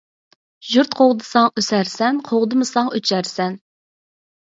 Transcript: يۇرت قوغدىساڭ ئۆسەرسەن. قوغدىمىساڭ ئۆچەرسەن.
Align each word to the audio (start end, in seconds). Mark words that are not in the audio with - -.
يۇرت 0.75 0.97
قوغدىساڭ 1.01 1.51
ئۆسەرسەن. 1.63 2.25
قوغدىمىساڭ 2.33 2.93
ئۆچەرسەن. 2.97 3.65